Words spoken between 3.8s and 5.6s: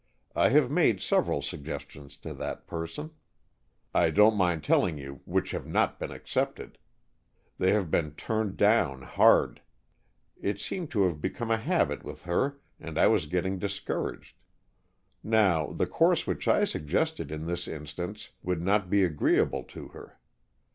I don't mind telling you, which